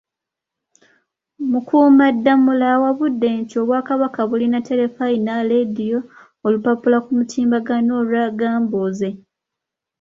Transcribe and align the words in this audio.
Mukuumaddamula 1.51 2.65
awabudde 2.75 3.27
nti, 3.39 3.53
Obwakabaka 3.61 4.21
bulina 4.29 4.59
Terefayina, 4.67 5.33
Leediyo, 5.49 5.99
Olupapula 6.45 6.97
ku 7.05 7.09
mutimbagano 7.17 7.91
olwa 8.01 8.25
Gambuuze. 8.39 9.09